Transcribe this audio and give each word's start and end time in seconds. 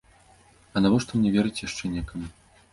А 0.75 0.83
навошта 0.85 1.11
мне 1.21 1.29
верыць 1.37 1.63
яшчэ 1.67 1.95
некаму? 1.95 2.27